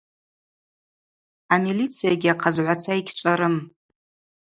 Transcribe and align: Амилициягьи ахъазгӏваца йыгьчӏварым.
Амилициягьи 1.53 2.29
ахъазгӏваца 2.33 2.91
йыгьчӏварым. 2.95 3.55